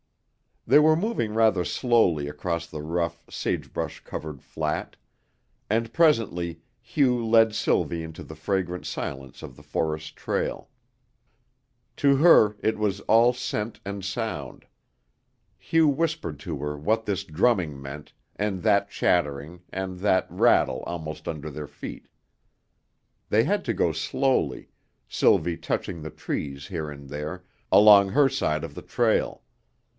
[0.65, 4.95] They were moving rather slowly across the rough, sagebrush covered flat,
[5.69, 10.69] and presently Hugh led Sylvie into the fragrant silence of the forest trail.
[11.97, 14.65] To her it was all scent and sound.
[15.57, 20.83] Hugh whispered to her what this drumming meant and that chattering and that sudden rattle
[20.87, 22.07] almost under their feet.
[23.29, 24.69] They had to go slowly,
[25.07, 29.43] Sylvie touching the trees here and there, along her side of the trail.